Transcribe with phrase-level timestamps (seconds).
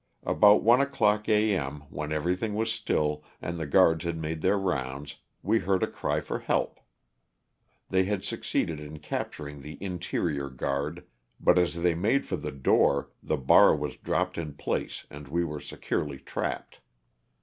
[0.23, 1.55] About one o'clock A.
[1.55, 1.81] M.
[1.91, 6.19] when everything was still and the guards had made their rounds, we heard a cry
[6.21, 6.79] for help.
[7.89, 11.05] They had succeeded in capturing the interior guard,
[11.39, 15.43] but as they made for the door the bar was dropped in place and we
[15.43, 16.79] were securely trapped.